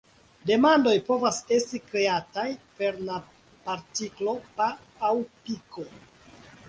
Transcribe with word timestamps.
Demandoj 0.51 0.93
povas 1.09 1.41
esti 1.57 1.81
kreataj 1.91 2.47
per 2.79 2.97
la 3.11 3.19
partiklo 3.69 4.35
-"pa" 4.47 4.71
aŭ 5.11 5.13
"piko". 5.47 5.87